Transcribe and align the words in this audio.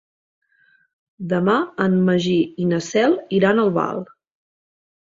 Demà 1.35 1.59
en 1.87 1.99
Magí 2.09 2.35
i 2.65 2.69
na 2.73 2.83
Cel 2.89 3.17
iran 3.41 3.61
a 3.67 3.71
Albal. 3.71 4.07